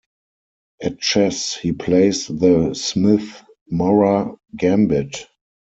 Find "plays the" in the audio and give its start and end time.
1.73-2.73